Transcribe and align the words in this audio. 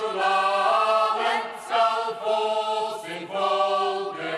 Internasjonalen 0.00 1.42
skal 1.60 2.14
få 2.22 2.36
sin 3.02 3.26
folkevår. 3.28 4.30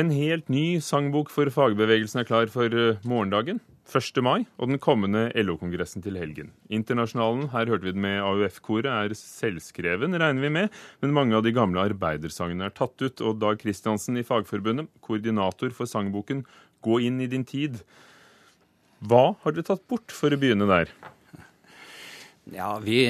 En 0.00 0.12
helt 0.16 0.48
ny 0.48 0.80
sangbok 0.80 1.28
for 1.32 1.50
fagbevegelsen 1.52 2.22
er 2.22 2.28
klar 2.28 2.48
for 2.54 2.72
eh, 2.72 2.96
morgendagen. 3.04 3.60
1. 3.92 4.20
mai 4.24 4.46
og 4.56 4.72
den 4.72 4.80
kommende 4.80 5.26
LO-kongressen 5.36 6.00
til 6.04 6.16
helgen. 6.16 6.54
Internasjonalen, 6.72 7.50
her 7.52 7.68
hørte 7.68 7.84
vi 7.84 7.92
den 7.92 8.04
med 8.06 8.16
AUF-koret, 8.24 8.88
er 8.88 9.12
selvskreven, 9.12 10.16
regner 10.16 10.42
vi 10.46 10.52
med, 10.56 10.72
men 11.04 11.12
mange 11.16 11.36
av 11.36 11.44
de 11.44 11.52
gamle 11.52 11.84
arbeidersangene 11.84 12.64
er 12.70 12.76
tatt 12.80 12.96
ut. 13.04 13.20
Og 13.20 13.36
Dag 13.44 13.60
Kristiansen 13.60 14.16
i 14.16 14.24
Fagforbundet, 14.24 14.88
koordinator 15.04 15.68
for 15.76 15.84
sangboken 15.84 16.46
Gå 16.80 17.00
inn 17.04 17.20
i 17.20 17.28
din 17.28 17.44
tid. 17.44 17.82
Hva 19.04 19.36
har 19.42 19.52
dere 19.52 19.68
tatt 19.68 19.84
bort, 19.90 20.08
for 20.14 20.32
å 20.32 20.40
begynne 20.40 20.64
der? 20.70 20.88
Ja, 22.52 22.78
vi, 22.78 23.02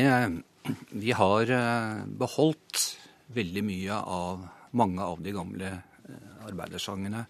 vi 0.90 1.12
har 1.12 1.50
eh, 1.50 1.98
beholdt 2.06 2.80
veldig 3.30 3.62
mye 3.62 3.98
av 4.02 4.46
mange 4.74 5.04
av 5.04 5.20
de 5.22 5.34
gamle 5.36 5.68
eh, 5.70 6.32
arbeidersangene. 6.48 7.22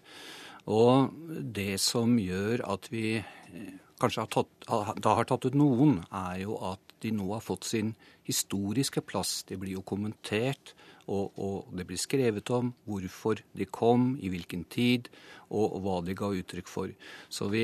Og 0.73 1.13
det 1.53 1.77
som 1.83 2.15
gjør 2.17 2.63
at 2.65 2.89
vi 2.89 3.19
eh, 3.19 3.75
kanskje 4.01 4.25
har 4.25 4.31
tatt, 4.33 4.49
da 4.97 5.13
har 5.19 5.29
tatt 5.29 5.45
ut 5.45 5.59
noen, 5.59 5.99
er 6.09 6.41
jo 6.47 6.57
at 6.71 6.81
de 7.05 7.13
nå 7.13 7.29
har 7.35 7.45
fått 7.45 7.69
sin 7.69 7.93
historiske 8.29 9.01
plass. 9.05 9.41
Det 9.47 9.57
blir 9.59 9.75
jo 9.77 9.83
kommentert, 9.85 10.73
og, 11.09 11.33
og, 11.41 11.69
det 11.73 11.87
blir 11.89 11.97
skrevet 11.97 12.49
om 12.53 12.71
hvorfor 12.85 13.41
de 13.57 13.65
kom, 13.65 14.11
i 14.21 14.29
hvilken 14.29 14.63
tid, 14.69 15.09
og, 15.49 15.65
og 15.65 15.79
hva 15.83 15.95
de 16.05 16.15
ga 16.17 16.29
uttrykk 16.37 16.69
for. 16.69 16.91
Så 17.33 17.49
vi, 17.49 17.63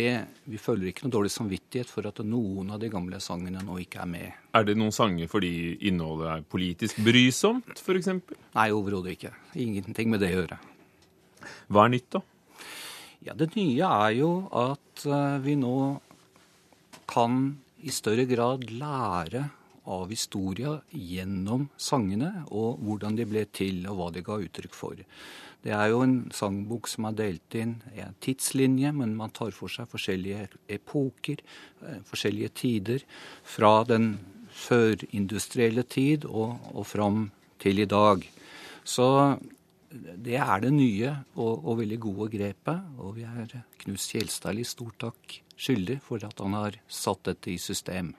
vi, 0.50 0.62
føler 0.62 0.90
ikke 0.90 1.06
noe 1.06 1.14
dårlig 1.14 1.34
samvittighet 1.36 1.92
for 1.92 2.10
at 2.10 2.22
noen 2.26 2.74
av 2.74 2.82
de 2.82 2.90
gamle 2.94 3.22
sangene 3.22 3.62
nå 3.66 3.78
ikke 3.84 4.02
er 4.02 4.10
med. 4.10 4.40
Er 4.58 4.66
det 4.66 4.78
noen 4.80 4.96
sanger 4.96 5.30
fordi 5.30 5.52
innholdet 5.86 6.32
er 6.34 6.48
politisk 6.50 7.02
brysomt, 7.06 7.78
f.eks.? 7.78 8.10
Nei, 8.58 8.70
overhodet 8.74 9.20
ikke. 9.20 9.36
Ingenting 9.62 10.10
med 10.14 10.26
det 10.26 10.34
å 10.34 10.40
gjøre. 10.40 10.58
Hva 11.70 11.86
er 11.86 11.94
nytt, 11.94 12.10
da? 12.18 12.24
Ja, 13.26 13.34
Det 13.38 13.54
nye 13.56 13.86
er 13.90 14.18
jo 14.20 14.32
at 14.54 15.06
eh, 15.06 15.38
vi 15.42 15.56
nå 15.58 15.76
kan 17.10 17.56
i 17.86 17.94
større 17.94 18.26
grad 18.30 18.66
lære 18.70 19.46
av 19.86 20.10
historia 20.10 20.78
gjennom 20.90 21.70
sangene, 21.78 22.32
og 22.50 22.82
hvordan 22.84 23.18
de 23.18 23.26
ble 23.30 23.46
til, 23.54 23.84
og 23.90 24.00
hva 24.00 24.12
de 24.16 24.24
ga 24.26 24.40
uttrykk 24.42 24.76
for. 24.76 25.02
Det 25.66 25.74
er 25.74 25.90
jo 25.90 26.04
en 26.06 26.18
sangbok 26.34 26.90
som 26.90 27.08
er 27.10 27.18
delt 27.18 27.58
inn 27.58 27.76
i 27.96 28.04
en 28.04 28.18
tidslinje, 28.22 28.92
men 28.94 29.16
man 29.18 29.34
tar 29.34 29.54
for 29.56 29.72
seg 29.72 29.90
forskjellige 29.90 30.48
epoker, 30.78 31.42
eh, 31.82 32.02
forskjellige 32.06 32.54
tider, 32.62 33.06
fra 33.42 33.80
den 33.90 34.14
førindustrielle 34.56 35.84
tid 35.90 36.28
og, 36.30 36.60
og 36.74 36.86
fram 36.88 37.26
til 37.60 37.82
i 37.82 37.90
dag. 37.90 38.24
Så 38.86 39.08
det 39.90 40.38
er 40.38 40.62
det 40.62 40.74
nye 40.76 41.16
og, 41.36 41.66
og 41.66 41.80
veldig 41.82 42.00
gode 42.04 42.30
grepet, 42.36 42.94
og 43.00 43.16
vi 43.18 43.26
er 43.26 43.58
Knut 43.82 44.04
Kjelstadli 44.04 44.66
stor 44.68 44.94
takk 45.08 45.40
skyldig 45.56 45.98
for 46.04 46.24
at 46.28 46.40
han 46.44 46.56
har 46.58 46.78
satt 46.92 47.26
dette 47.30 47.54
i 47.54 47.58
system. 47.62 48.14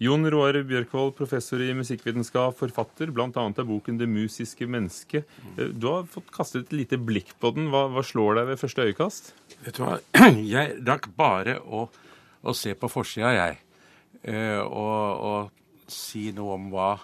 Jon 0.00 0.24
Roar 0.32 0.56
Bjørkvold, 0.64 1.10
professor 1.12 1.60
i 1.60 1.74
musikkvitenskap, 1.76 2.54
forfatter 2.56 3.10
bl.a. 3.12 3.28
av 3.36 3.66
boken 3.68 3.98
'Det 3.98 4.08
musiske 4.08 4.64
mennesket'. 4.64 5.28
Du 5.76 5.86
har 5.90 6.06
fått 6.08 6.30
kastet 6.32 6.62
et 6.64 6.72
lite 6.72 6.96
blikk 6.96 7.34
på 7.38 7.50
den. 7.52 7.68
Hva, 7.68 7.84
hva 7.92 8.00
slår 8.00 8.40
deg 8.40 8.48
ved 8.48 8.60
første 8.62 8.86
øyekast? 8.88 9.34
Vet 9.66 9.76
du 9.76 9.84
hva, 9.84 9.98
Jeg 10.54 10.80
rakk 10.88 11.10
bare 11.12 11.58
å, 11.60 11.84
å 12.40 12.56
se 12.56 12.72
på 12.72 12.88
forsida, 12.88 13.34
jeg. 13.36 13.60
Eh, 14.24 14.64
og, 14.64 15.20
og, 15.20 15.52
si 15.90 16.30
noe 16.32 16.54
om 16.54 16.70
hva 16.72 16.96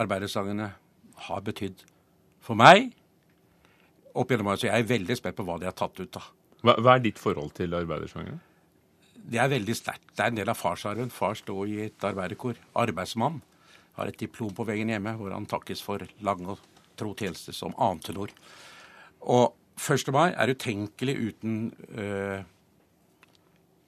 arbeidersangene 0.00 0.72
har 1.28 1.40
betydd 1.44 1.86
for 2.42 2.58
meg. 2.58 2.90
Opp 4.16 4.30
gjennom, 4.32 4.56
så 4.56 4.72
jeg 4.72 4.74
er 4.74 4.90
veldig 4.90 5.16
spent 5.22 5.38
på 5.38 5.46
hva 5.46 5.60
de 5.60 5.70
har 5.70 5.76
tatt 5.76 6.02
ut. 6.02 6.10
da. 6.10 6.26
Hva, 6.64 6.80
hva 6.80 6.96
er 6.96 7.04
ditt 7.04 7.20
forhold 7.20 7.54
til 7.54 7.78
arbeidersangene? 7.78 8.40
Det 9.30 9.38
er 9.38 9.52
veldig 9.52 9.76
sterkt. 9.78 10.08
Det 10.10 10.24
er 10.24 10.32
en 10.32 10.40
del 10.40 10.50
av 10.50 10.58
farsarven. 10.58 11.12
Far 11.14 11.36
står 11.38 11.70
i 11.70 11.78
et 11.86 12.06
arbeiderkor. 12.06 12.58
Arbeidsmann. 12.78 13.38
Har 13.94 14.10
et 14.10 14.18
diplom 14.18 14.52
på 14.54 14.66
veggen 14.66 14.90
hjemme 14.90 15.14
hvor 15.18 15.34
han 15.34 15.46
takkes 15.50 15.82
for 15.84 16.02
lang 16.26 16.42
og 16.50 16.62
tro 16.98 17.12
tjeneste 17.14 17.54
som 17.54 17.74
annentenor. 17.78 18.32
Og 19.20 19.54
1. 19.80 20.10
mai 20.12 20.32
er 20.32 20.52
utenkelig 20.52 21.14
uten 21.30 21.60
øh, 21.96 22.42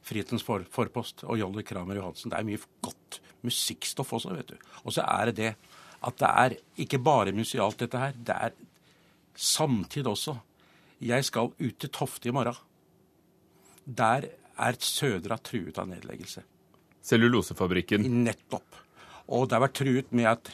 Frihetens 0.03 0.43
for, 0.43 0.65
forpost 0.71 1.23
og 1.25 1.39
Jolly 1.39 1.65
Kramer 1.67 1.99
Johansen. 1.99 2.31
Det 2.33 2.39
er 2.39 2.47
mye 2.47 2.63
godt 2.83 3.21
musikkstoff 3.47 4.15
også, 4.19 4.35
vet 4.37 4.55
du. 4.55 4.69
Og 4.87 4.95
så 4.95 5.05
er 5.07 5.31
det 5.31 5.37
det 5.39 5.53
at 6.03 6.19
det 6.19 6.31
er 6.31 6.57
ikke 6.83 6.99
bare 6.99 7.35
musealt, 7.35 7.79
dette 7.79 7.99
her. 7.99 8.15
Det 8.15 8.35
er 8.35 8.55
samtid 9.39 10.07
også. 10.07 10.37
Jeg 11.03 11.25
skal 11.27 11.53
ut 11.55 11.79
til 11.79 11.91
Tofte 11.91 12.31
i 12.31 12.35
morgen. 12.35 12.59
Der 13.87 14.27
er 14.59 14.79
Sødra 14.83 15.39
truet 15.43 15.79
av 15.81 15.89
nedleggelse. 15.91 16.45
Cellulosefabrikken? 17.03 18.05
Nettopp. 18.25 18.81
Og 19.33 19.49
det 19.49 19.57
har 19.57 19.65
vært 19.65 19.79
truet 19.81 20.13
med 20.15 20.29
at 20.31 20.51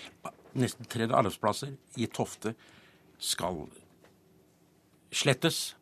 nesten 0.59 0.87
300 0.89 1.17
arbeidsplasser 1.19 1.75
i 2.01 2.09
Tofte 2.13 2.55
skal 3.19 3.67
slettes. 5.15 5.75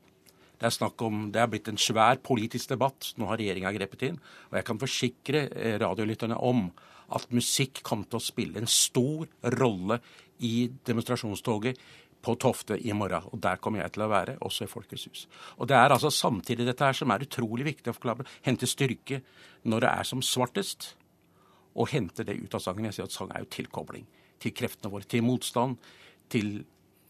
Det 0.56 0.68
er 0.68 0.72
snakk 0.72 1.02
om, 1.04 1.26
det 1.32 1.42
er 1.42 1.50
blitt 1.52 1.68
en 1.68 1.80
svær 1.80 2.18
politisk 2.24 2.72
debatt. 2.72 3.12
Nå 3.20 3.28
har 3.28 3.40
regjeringa 3.40 3.74
grepet 3.76 4.06
inn. 4.08 4.20
Og 4.50 4.58
jeg 4.58 4.68
kan 4.68 4.80
forsikre 4.80 5.42
eh, 5.52 5.76
radiolytterne 5.82 6.38
om 6.40 6.70
at 7.14 7.28
musikk 7.34 7.82
kom 7.86 8.02
til 8.06 8.18
å 8.18 8.24
spille 8.24 8.58
en 8.58 8.70
stor 8.70 9.28
rolle 9.54 10.00
i 10.42 10.66
demonstrasjonstoget 10.88 11.78
på 12.26 12.34
Tofte 12.42 12.76
i 12.82 12.92
morgen. 12.96 13.28
Og 13.30 13.40
der 13.42 13.60
kommer 13.62 13.82
jeg 13.82 13.94
til 13.94 14.06
å 14.06 14.10
være, 14.10 14.36
også 14.44 14.66
i 14.66 14.70
Folkets 14.70 15.06
hus. 15.06 15.24
Og 15.56 15.70
det 15.70 15.78
er 15.78 15.94
altså 15.94 16.10
samtidig 16.10 16.66
dette 16.66 16.86
her 16.86 16.96
som 16.96 17.12
er 17.14 17.24
utrolig 17.26 17.68
viktig 17.68 17.92
å 17.92 17.96
forklare. 17.96 18.26
Hente 18.46 18.68
styrke 18.68 19.22
når 19.66 19.86
det 19.86 19.92
er 19.92 20.08
som 20.10 20.24
svartest, 20.24 20.94
og 21.76 21.90
hente 21.92 22.24
det 22.24 22.38
ut 22.40 22.54
av 22.56 22.62
sangen. 22.64 22.88
Jeg 22.88 22.98
sier 22.98 23.08
at 23.08 23.14
sang 23.14 23.32
er 23.34 23.44
jo 23.44 23.52
tilkobling 23.52 24.06
til 24.42 24.54
kreftene 24.56 24.92
våre, 24.92 25.06
til 25.08 25.24
motstand, 25.24 25.76
til 26.32 26.52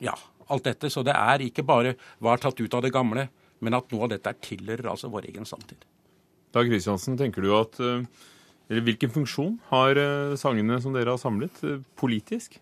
ja, 0.02 0.14
alt 0.50 0.66
dette. 0.66 0.90
Så 0.92 1.04
det 1.06 1.14
er 1.16 1.44
ikke 1.46 1.64
bare 1.66 1.94
hva 2.22 2.34
er 2.34 2.42
tatt 2.42 2.60
ut 2.60 2.74
av 2.74 2.82
det 2.84 2.94
gamle, 2.94 3.28
men 3.64 3.78
at 3.78 3.92
noe 3.92 4.06
av 4.06 4.12
dette 4.12 4.32
er 4.32 4.40
tilhører 4.42 4.90
altså 4.92 5.10
vår 5.12 5.30
egen 5.30 5.46
samtid. 5.48 5.86
Dag 6.54 6.68
Kristiansen, 6.68 7.16
tenker 7.20 7.44
du 7.44 7.52
at 7.56 7.78
eh, 7.82 8.02
eller 8.66 8.82
Hvilken 8.88 9.12
funksjon 9.14 9.58
har 9.70 9.98
eh, 10.00 10.34
sangene 10.40 10.80
som 10.82 10.94
dere 10.94 11.14
har 11.14 11.22
samlet, 11.22 11.62
eh, 11.62 11.82
politisk? 11.98 12.58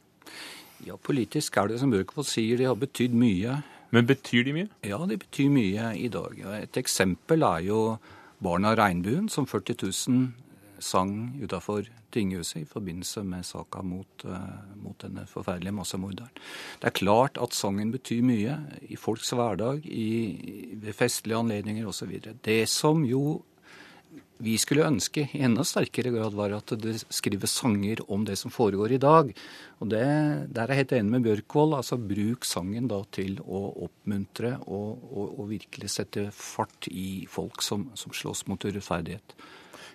Ja, 0.85 0.99
Politisk 1.01 1.57
er 1.57 1.71
det 1.71 1.79
som 1.81 1.93
Børkevold 1.93 2.29
sier, 2.29 2.59
de 2.61 2.69
har 2.69 2.77
betydd 2.77 3.15
mye. 3.17 3.57
Men 3.95 4.09
betyr 4.09 4.45
de 4.45 4.53
mye? 4.57 4.71
Ja, 4.85 4.99
de 5.09 5.17
betyr 5.21 5.49
mye 5.53 5.93
i 5.97 6.11
dag. 6.13 6.41
Et 6.61 6.81
eksempel 6.81 7.45
er 7.47 7.65
jo 7.69 7.79
Barna 8.45 8.75
Regnbuen, 8.77 9.31
som 9.33 9.47
40 9.49 9.79
000 9.81 10.27
sang 10.85 11.15
utafor 11.41 11.87
tinghuset 12.13 12.61
i 12.61 12.69
forbindelse 12.69 13.23
med 13.25 13.47
saka 13.47 13.81
mot, 13.83 14.27
uh, 14.29 14.37
mot, 14.83 14.97
denne 15.01 15.25
forferdelige 15.31 15.75
massemorderen. 15.75 16.31
Det 16.83 16.91
er 16.91 16.99
klart 16.99 17.41
at 17.41 17.57
sangen 17.57 17.95
betyr 17.95 18.21
mye 18.27 18.59
i 18.91 18.99
folks 19.01 19.33
hverdag, 19.33 19.87
i, 19.87 20.75
ved 20.83 20.93
festlige 20.93 21.41
anledninger 21.41 21.89
osv. 21.89 22.19
Det 22.45 22.61
som 22.69 23.07
jo 23.09 23.41
vi 24.45 24.55
skulle 24.59 24.85
ønske 24.87 25.29
i 25.33 25.43
enda 25.47 25.63
sterkere 25.65 26.11
grad 26.13 26.35
var 26.37 26.53
at 26.57 26.73
det 26.83 26.97
skrives 27.13 27.55
sanger 27.61 28.03
om 28.13 28.25
det 28.27 28.37
som 28.41 28.53
foregår 28.53 28.97
i 28.97 29.01
dag. 29.03 29.31
Og 29.81 29.89
det, 29.89 30.05
Der 30.53 30.65
er 30.65 30.75
jeg 30.75 30.83
helt 30.83 30.93
enig 30.93 31.11
med 31.11 31.23
Bjørkvold. 31.23 31.77
altså 31.79 31.97
Bruk 31.97 32.45
sangen 32.45 32.89
da 32.89 33.03
til 33.11 33.39
å 33.47 33.87
oppmuntre 33.87 34.59
og, 34.67 35.05
og, 35.11 35.39
og 35.39 35.49
virkelig 35.51 35.91
sette 35.91 36.31
fart 36.33 36.89
i 36.91 37.27
folk 37.31 37.63
som, 37.63 37.91
som 37.95 38.13
slåss 38.13 38.47
mot 38.47 38.65
urettferdighet. 38.65 39.37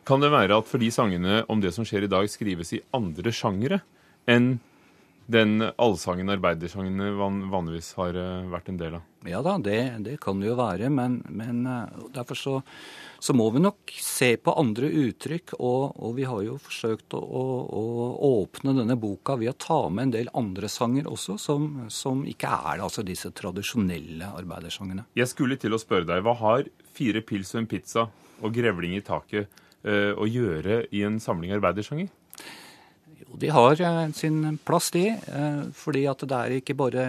Kan 0.05 0.23
det 0.23 0.31
være 0.31 0.57
at 0.57 0.67
fordi 0.67 0.89
sangene 0.89 1.43
om 1.49 1.61
det 1.61 1.73
som 1.75 1.85
skjer 1.85 2.07
i 2.07 2.11
dag, 2.11 2.25
skrives 2.31 2.73
i 2.73 2.81
andre 2.95 3.33
sjangere 3.35 3.83
enn 4.29 4.59
den 5.29 5.61
allsangen 5.77 6.31
arbeidersangene 6.33 7.11
vanligvis 7.19 7.91
har 7.99 8.17
eh, 8.17 8.47
vært 8.49 8.71
en 8.71 8.79
del 8.79 8.97
av? 8.97 9.05
Ja 9.27 9.41
da, 9.45 9.57
det, 9.61 9.77
det 10.05 10.15
kan 10.23 10.39
det 10.41 10.49
jo 10.49 10.55
være. 10.57 10.89
Men, 10.93 11.19
men 11.29 11.61
eh, 11.69 11.99
derfor 12.15 12.39
så, 12.39 12.55
så, 13.21 13.35
må 13.37 13.49
vi 13.53 13.61
nok 13.61 13.93
se 14.01 14.31
på 14.41 14.55
andre 14.57 14.89
uttrykk. 15.03 15.53
Og, 15.59 15.99
og 16.01 16.15
vi 16.17 16.25
har 16.29 16.41
jo 16.47 16.57
forsøkt 16.63 17.13
å, 17.17 17.21
å, 17.21 17.43
å, 17.69 17.85
åpne 18.41 18.73
denne 18.79 18.97
boka 18.99 19.37
ved 19.39 19.53
å 19.53 19.57
ta 19.59 19.79
med 19.93 20.07
en 20.07 20.15
del 20.17 20.33
andre 20.39 20.71
sanger 20.71 21.09
også, 21.11 21.37
som, 21.41 21.69
som 21.93 22.25
ikke 22.29 22.49
er 22.73 22.85
altså 22.85 23.05
disse 23.05 23.29
tradisjonelle 23.35 24.33
arbeidersangene. 24.41 25.05
Jeg 25.19 25.29
skulle 25.29 25.59
til 25.61 25.77
å 25.77 25.81
spørre 25.81 26.09
deg, 26.09 26.25
hva 26.25 26.37
har 26.41 26.69
fire 26.97 27.21
pils 27.25 27.53
og 27.53 27.63
en 27.63 27.69
pizza 27.69 28.09
og 28.39 28.55
grevling 28.55 28.95
i 28.97 29.03
taket 29.05 29.45
uh, 29.85 30.15
å 30.15 30.25
gjøre 30.27 30.85
i 30.95 31.03
en 31.05 31.19
samling 31.21 31.53
arbeidersanger? 31.57 32.09
Jo, 33.19 33.37
de 33.41 33.51
har 33.53 33.81
eh, 33.81 34.01
sin 34.17 34.57
plass, 34.65 34.89
de. 34.95 35.11
Fordi 35.75 36.07
at 36.09 36.25
det 36.25 36.39
er 36.39 36.57
ikke 36.59 36.77
bare 36.79 37.05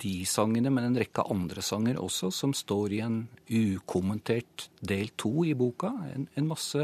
de 0.00 0.24
sangene, 0.28 0.70
men 0.72 0.84
en 0.86 0.96
rekke 0.98 1.22
andre 1.32 1.62
sanger 1.64 1.98
også, 2.00 2.30
som 2.34 2.52
står 2.56 2.92
i 2.96 3.00
en 3.04 3.28
ukommentert 3.50 4.68
del 4.80 5.08
to 5.20 5.44
i 5.44 5.54
boka. 5.58 5.90
En, 6.14 6.28
en, 6.38 6.46
masse 6.48 6.80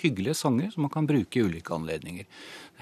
hyggelige 0.00 0.34
sanger 0.38 0.70
som 0.72 0.82
man 0.86 0.92
kan 0.94 1.06
bruke 1.08 1.38
i 1.38 1.42
ulike 1.44 1.74
anledninger. 1.76 2.24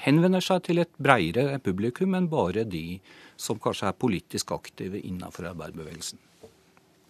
Henvender 0.04 0.42
seg 0.44 0.58
til 0.68 0.76
et 0.82 0.92
breiere 1.02 1.58
publikum 1.64 2.10
enn 2.18 2.32
bare 2.32 2.62
de 2.68 3.00
som 3.40 3.56
kanskje 3.62 3.86
er 3.90 3.98
politisk 3.98 4.46
aktive 4.54 4.98
innenfor 5.02 5.42
arbeiderbevegelsen. 5.50 6.18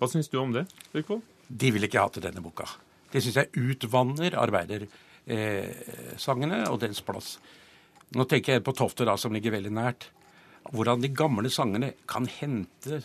Hva 0.00 0.06
syns 0.10 0.28
du 0.32 0.36
om 0.40 0.52
det, 0.54 0.64
Rikvold? 0.96 1.22
De 1.46 1.68
vil 1.74 1.84
ikke 1.86 2.02
ha 2.02 2.08
til 2.10 2.24
denne 2.24 2.42
boka. 2.42 2.66
Det 3.12 3.20
syns 3.22 3.38
jeg 3.42 3.54
utvanner 3.60 4.32
arbeidersangene 4.40 6.58
eh, 6.64 6.70
og 6.70 6.76
dens 6.82 7.00
plass. 7.04 7.28
Nå 8.16 8.26
tenker 8.28 8.56
jeg 8.56 8.64
på 8.66 8.74
Tofte, 8.76 9.06
da, 9.08 9.16
som 9.16 9.32
ligger 9.34 9.54
veldig 9.54 9.72
nært. 9.72 10.08
Hvordan 10.72 11.02
de 11.02 11.10
gamle 11.16 11.50
sangene 11.50 11.92
kan 12.08 12.28
hente 12.30 13.02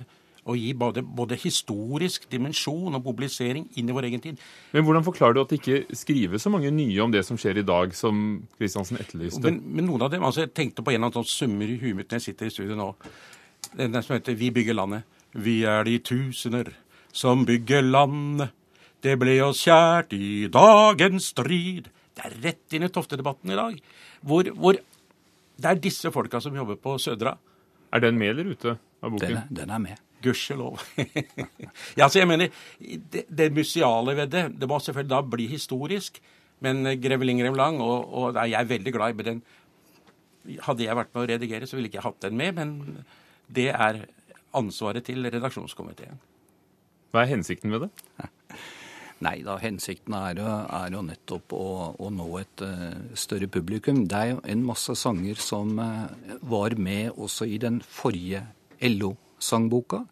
og 0.47 0.55
gi 0.55 0.71
både, 0.77 1.01
både, 1.03 1.35
historisk 1.41 2.29
dimensjon 2.31 2.95
og 2.95 3.03
mobilisering 3.03 3.65
inn 3.79 3.89
i 3.89 3.95
vår 3.95 4.07
egen 4.07 4.23
tid. 4.23 4.43
Men 4.71 4.85
hvordan 4.87 5.03
forklarer 5.03 5.35
du 5.35 5.41
at 5.41 5.51
det 5.51 5.59
ikke 5.59 5.97
skrives 5.97 6.45
så 6.45 6.51
mange 6.53 6.71
nye 6.71 7.01
om 7.03 7.11
det 7.11 7.25
som 7.27 7.39
skjer 7.39 7.59
i 7.59 7.65
dag, 7.67 7.91
som 7.95 8.21
Kristiansen 8.55 8.99
etterlyste? 9.01 9.43
Men, 9.43 9.59
men, 9.65 9.89
noen 9.89 10.07
av 10.07 10.13
dem, 10.13 10.23
altså 10.23 10.45
Jeg 10.45 10.53
tenkte 10.55 10.85
på 10.85 10.95
en 10.95 11.07
av 11.07 11.17
sånne 11.17 11.33
summer 11.33 11.67
i 11.67 11.79
huet 11.81 11.97
mitt 11.97 12.11
når 12.11 12.21
jeg 12.21 12.29
sitter 12.29 12.47
i 12.47 12.55
studio 12.55 12.79
nå. 12.79 12.89
Den 13.75 13.99
som 13.99 14.15
heter 14.15 14.37
'Vi 14.39 14.51
bygger 14.55 14.77
landet'. 14.77 15.03
Vi 15.35 15.63
er 15.67 15.83
de 15.83 15.99
tusener 15.99 16.71
som 17.11 17.45
bygger 17.45 17.81
landet. 17.83 18.49
Det 19.03 19.19
ble 19.19 19.41
oss 19.43 19.65
kjært 19.67 20.13
i 20.13 20.47
dagens 20.47 21.33
strid. 21.33 21.89
Det 22.15 22.23
er 22.25 22.37
rett 22.41 22.73
inn 22.73 22.83
i 22.87 22.89
Tofte-debatten 22.89 23.51
i 23.51 23.59
dag. 23.59 23.81
Hvor, 24.25 24.43
hvor, 24.55 24.79
det 25.57 25.69
er 25.69 25.79
disse 25.81 26.11
folka 26.13 26.41
som 26.43 26.55
jobber 26.55 26.77
på 26.81 26.97
Sødra. 27.01 27.35
Er 27.93 28.03
den 28.03 28.17
med 28.19 28.33
eller 28.33 28.51
ute 28.53 28.75
av 28.75 29.11
boken? 29.11 29.23
Den 29.23 29.37
er, 29.39 29.47
den 29.61 29.73
er 29.73 29.83
med. 29.83 30.03
Gudskjelov. 30.23 30.81
ja, 31.99 32.07
så 32.07 32.21
jeg 32.21 32.29
mener, 32.29 32.53
det, 32.79 33.27
det 33.29 33.51
museale 33.53 34.15
ved 34.17 34.31
det 34.33 34.43
Det 34.57 34.69
må 34.69 34.79
selvfølgelig 34.81 35.13
da 35.13 35.21
bli 35.21 35.47
historisk. 35.51 36.21
Men 36.65 36.81
Greveling 37.01 37.43
Lang, 37.55 37.77
og, 37.81 38.13
og 38.13 38.39
jeg 38.47 38.57
er 38.57 38.69
veldig 38.69 38.93
glad 38.93 39.19
i 39.19 39.29
den 39.31 39.43
Hadde 40.63 40.85
jeg 40.85 40.95
vært 40.95 41.11
med 41.11 41.25
å 41.25 41.27
redigere, 41.27 41.67
så 41.67 41.75
ville 41.75 41.89
jeg 41.89 41.97
ikke 41.97 42.07
hatt 42.07 42.21
den 42.23 42.37
med. 42.39 42.55
Men 42.55 43.03
det 43.51 43.67
er 43.73 44.05
ansvaret 44.55 45.03
til 45.03 45.27
redaksjonskomiteen. 45.27 46.21
Hva 47.11 47.25
er 47.25 47.33
hensikten 47.33 47.73
med 47.73 47.83
det? 47.83 47.89
Nei 49.25 49.39
da, 49.41 49.55
hensikten 49.57 50.13
er, 50.13 50.39
er 50.45 50.93
jo 50.93 51.01
nettopp 51.05 51.53
å, 51.57 51.67
å 51.97 52.09
nå 52.13 52.27
et 52.37 52.63
uh, 52.65 52.91
større 53.17 53.49
publikum. 53.49 54.03
Det 54.05 54.17
er 54.17 54.33
jo 54.35 54.41
en 54.53 54.65
masse 54.67 54.93
sanger 54.99 55.41
som 55.41 55.73
uh, 55.81 56.05
var 56.45 56.77
med 56.77 57.17
også 57.17 57.47
i 57.49 57.57
den 57.61 57.79
forrige 57.81 58.43
LO-sangboka. 58.85 60.03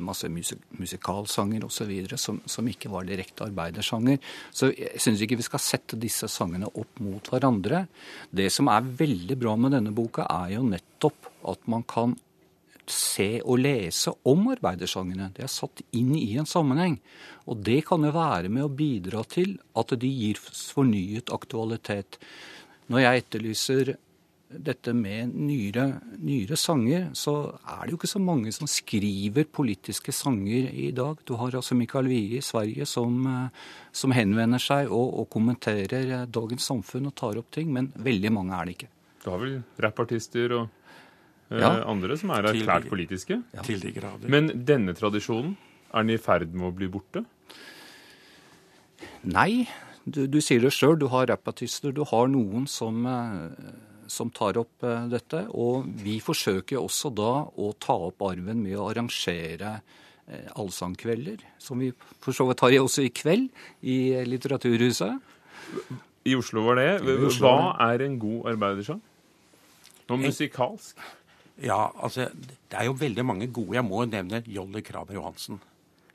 Masse 0.00 0.30
musik 0.32 0.62
musikalsanger 0.78 1.66
osv. 1.66 1.90
Som, 2.16 2.38
som 2.48 2.70
ikke 2.70 2.88
var 2.92 3.04
direkte 3.08 3.44
arbeidersanger. 3.48 4.22
Så 4.54 4.70
jeg 4.72 5.02
syns 5.02 5.26
ikke 5.26 5.40
vi 5.40 5.48
skal 5.50 5.60
sette 5.66 5.98
disse 6.00 6.30
sangene 6.32 6.70
opp 6.70 7.02
mot 7.02 7.34
hverandre. 7.34 7.82
Det 8.30 8.46
som 8.54 8.70
er 8.72 8.94
veldig 9.02 9.36
bra 9.42 9.58
med 9.58 9.74
denne 9.74 9.92
boka, 9.92 10.30
er 10.30 10.54
jo 10.54 10.64
nettopp 10.70 11.32
at 11.50 11.66
man 11.72 11.82
kan 11.88 12.14
se 12.92 13.28
og 13.40 13.62
lese 13.62 14.12
om 14.28 14.48
arbeidersangene. 14.52 15.30
Det 15.36 15.46
er 15.46 15.52
satt 15.52 15.82
inn 15.96 16.12
i 16.18 16.36
en 16.40 16.48
sammenheng. 16.48 16.98
Og 17.50 17.62
det 17.66 17.80
kan 17.88 18.04
jo 18.04 18.12
være 18.14 18.52
med 18.52 18.66
å 18.66 18.72
bidra 18.72 19.24
til 19.28 19.56
at 19.78 19.96
de 20.00 20.10
gir 20.10 20.40
fornyet 20.40 21.32
aktualitet. 21.34 22.20
Når 22.90 23.04
jeg 23.04 23.24
etterlyser 23.24 23.92
dette 24.50 24.92
med 24.96 25.30
nyere, 25.38 25.84
nyere, 26.18 26.56
sanger, 26.58 27.10
så 27.14 27.34
er 27.62 27.84
det 27.84 27.92
jo 27.92 27.98
ikke 28.00 28.10
så 28.10 28.22
mange 28.22 28.50
som 28.54 28.66
skriver 28.70 29.46
politiske 29.46 30.12
sanger 30.14 30.72
i 30.74 30.90
dag. 30.96 31.22
Du 31.24 31.36
har 31.38 31.54
altså 31.54 31.76
Mikael 31.78 32.10
Wie 32.10 32.40
i 32.40 32.42
Sverige 32.42 32.86
som, 32.88 33.28
som 33.92 34.14
henvender 34.14 34.62
seg 34.62 34.90
og, 34.90 35.14
og, 35.22 35.28
kommenterer 35.30 36.26
dagens 36.26 36.66
samfunn 36.66 37.06
og 37.12 37.14
tar 37.14 37.38
opp 37.38 37.52
ting, 37.54 37.70
men 37.72 37.92
veldig 37.94 38.34
mange 38.34 38.58
er 38.58 38.66
det 38.66 38.76
ikke. 38.78 38.90
Du 39.22 39.30
har 39.30 39.42
vel 39.44 39.56
rappartister 39.84 40.56
og 40.56 40.79
ja. 41.50 41.80
Eh, 41.80 41.84
andre 41.90 42.16
som 42.18 42.30
er 42.34 42.46
erklært 42.52 42.88
politiske. 42.90 43.40
Ja. 43.54 43.64
Til 43.66 43.82
de 43.82 43.92
grader. 43.94 44.30
Men 44.30 44.50
denne 44.66 44.94
tradisjonen, 44.94 45.56
er 45.90 46.04
den 46.06 46.14
i 46.14 46.22
ferd 46.22 46.52
med 46.54 46.68
å 46.68 46.74
bli 46.74 46.86
borte? 46.92 47.24
Nei, 49.26 49.66
du, 50.06 50.26
du 50.30 50.38
sier 50.44 50.62
det 50.62 50.70
sjøl. 50.76 50.94
Du 51.00 51.08
har 51.10 51.26
rappartister. 51.32 51.90
Du 51.94 52.04
har 52.06 52.30
noen 52.30 52.68
som, 52.70 53.02
eh, 53.10 53.72
som 54.06 54.30
tar 54.30 54.60
opp 54.62 54.86
eh, 54.86 55.08
dette. 55.10 55.42
Og 55.50 55.90
vi 56.04 56.20
forsøker 56.22 56.78
også 56.78 57.10
da 57.10 57.32
å 57.50 57.72
ta 57.82 57.98
opp 58.10 58.22
arven 58.30 58.62
med 58.62 58.78
å 58.78 58.90
arrangere 58.92 59.80
allsangkvelder, 60.30 61.40
som 61.58 61.80
vi 61.82 61.88
for 62.22 62.30
så 62.30 62.44
vidt 62.46 62.60
har 62.62 62.76
også 62.78 63.02
i 63.02 63.08
kveld 63.10 63.48
i 63.82 63.96
Litteraturhuset. 64.22 65.16
I 66.22 66.36
Oslo 66.38 66.62
var 66.68 66.78
det. 66.78 67.16
Hva 67.40 67.72
er 67.88 68.04
en 68.06 68.14
god 68.22 68.52
arbeidersang? 68.52 69.00
Noe 70.06 70.22
musikalsk? 70.22 71.02
Ja, 71.60 71.90
altså, 72.00 72.28
det 72.32 72.78
er 72.78 72.88
jo 72.88 72.96
veldig 72.96 73.24
mange 73.26 73.48
gode. 73.52 73.76
Jeg 73.76 73.84
må 73.84 74.04
nevne 74.08 74.42
Jolly 74.48 74.82
Kramer 74.84 75.16
Johansen. 75.18 75.60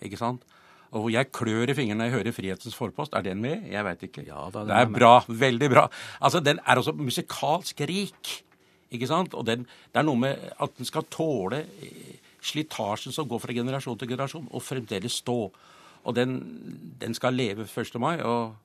Ikke 0.01 0.17
sant? 0.19 0.45
Og 0.95 1.09
jeg 1.11 1.31
klør 1.35 1.69
i 1.69 1.75
fingrene 1.75 1.99
når 1.99 2.09
jeg 2.09 2.15
hører 2.15 2.35
Frihetens 2.35 2.77
forpost. 2.77 3.13
Er 3.17 3.25
den 3.25 3.41
med? 3.43 3.67
Jeg 3.69 3.85
veit 3.85 4.03
ikke. 4.07 4.23
Ja, 4.27 4.47
da, 4.53 4.63
det 4.67 4.77
er 4.79 4.91
bra. 4.91 5.13
Veldig 5.27 5.69
bra. 5.73 5.85
Altså, 6.21 6.39
Den 6.39 6.59
er 6.65 6.81
også 6.81 6.95
musikalsk 6.95 7.81
rik. 7.89 8.33
Ikke 8.91 9.09
sant? 9.09 9.33
Og 9.33 9.45
den, 9.45 9.65
det 9.91 10.01
er 10.01 10.07
noe 10.07 10.19
med 10.19 10.51
at 10.61 10.77
den 10.77 10.87
skal 10.87 11.07
tåle 11.11 11.65
eh, 11.83 12.15
slitasjen 12.45 13.13
som 13.13 13.27
går 13.27 13.41
fra 13.43 13.55
generasjon 13.57 13.97
til 13.99 14.13
generasjon, 14.13 14.47
og 14.51 14.63
fremdeles 14.63 15.19
stå. 15.23 15.39
Og 16.05 16.15
den, 16.15 16.37
den 17.01 17.17
skal 17.17 17.33
leve 17.33 17.65
1. 17.65 17.99
mai. 17.99 18.21
og 18.21 18.55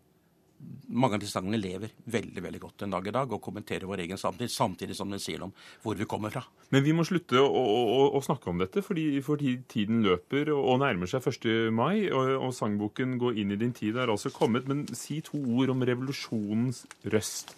mange 0.91 1.17
av 1.17 1.23
disse 1.23 1.37
sangene 1.37 1.61
lever 1.61 1.93
veldig 2.11 2.43
veldig 2.43 2.61
godt 2.63 2.85
en 2.85 2.95
dag 2.95 3.07
i 3.07 3.13
dag 3.15 3.33
og 3.33 3.43
kommenterer 3.45 3.87
vår 3.89 4.03
egen 4.05 4.19
samtid, 4.19 4.51
samtidig 4.51 4.97
som 4.99 5.11
den 5.13 5.23
sier 5.23 5.45
om 5.47 5.53
hvor 5.85 5.99
vi 5.99 6.09
kommer 6.11 6.33
fra. 6.35 6.43
Men 6.75 6.85
vi 6.87 6.95
må 6.97 7.05
slutte 7.07 7.39
å, 7.39 7.47
å, 7.47 8.03
å 8.19 8.23
snakke 8.25 8.51
om 8.51 8.61
dette, 8.63 8.83
fordi, 8.87 9.07
fordi, 9.25 9.57
tiden 9.71 10.03
løper 10.07 10.51
og 10.57 10.81
nærmer 10.83 11.11
seg 11.11 11.27
1. 11.31 11.71
mai. 11.75 12.11
Og, 12.11 12.35
og, 12.41 12.51
sangboken 12.57 13.19
'Gå 13.21 13.35
inn 13.39 13.55
i 13.55 13.61
din 13.61 13.75
tid' 13.77 13.99
er 13.99 14.11
altså 14.11 14.33
kommet. 14.35 14.69
Men 14.69 14.87
si 14.97 15.21
to 15.25 15.39
ord 15.39 15.71
om 15.75 15.87
revolusjonens 15.87 16.85
røst. 17.15 17.55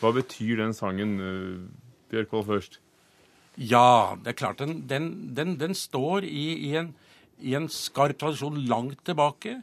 Hva 0.00 0.12
betyr 0.14 0.58
den 0.64 0.74
sangen, 0.74 1.18
uh, 1.22 1.92
Bjørkvold 2.10 2.48
først? 2.50 2.80
Ja, 3.56 4.16
det 4.18 4.32
er 4.32 4.38
klart. 4.38 4.58
Den, 4.58 4.88
den, 4.88 5.34
den, 5.36 5.58
den 5.60 5.74
står 5.76 6.26
i, 6.26 6.46
i, 6.70 6.74
en, 6.80 6.94
i 7.38 7.54
en 7.58 7.68
skarp 7.70 8.18
tradisjon 8.20 8.62
langt 8.66 9.04
tilbake. 9.06 9.60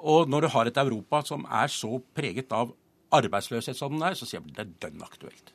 Og 0.00 0.30
når 0.30 0.46
du 0.46 0.48
har 0.54 0.68
et 0.68 0.80
Europa 0.80 1.22
som 1.26 1.46
er 1.48 1.72
så 1.72 2.00
preget 2.14 2.52
av 2.52 2.74
arbeidsløshet 3.16 3.78
som 3.78 3.94
den 3.94 4.04
er, 4.06 4.16
så 4.18 4.26
sier 4.28 4.42
jeg 4.42 4.56
det 4.56 4.64
er 4.64 4.74
dønn 4.86 5.04
aktuelt. 5.06 5.52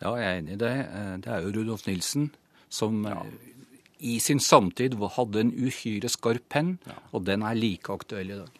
Ja, 0.00 0.14
jeg 0.16 0.26
er 0.26 0.38
enig 0.40 0.56
i 0.56 0.60
det. 0.60 0.74
Eh, 0.86 1.14
det 1.24 1.32
er 1.32 1.44
jo 1.44 1.54
Rudolf 1.56 1.86
Nilsen 1.86 2.30
som 2.72 3.04
ja. 3.04 3.20
Eh, 3.24 3.48
i 4.00 4.16
sin 4.22 4.40
samtid 4.40 4.94
hadde 5.16 5.42
en 5.42 5.52
uhyre 5.52 6.08
skarp 6.08 6.46
penn, 6.48 6.78
ja. 6.88 6.96
og 7.12 7.26
den 7.26 7.42
er 7.44 7.58
like 7.58 7.92
aktuell 7.92 8.30
i 8.32 8.38
dag. 8.38 8.59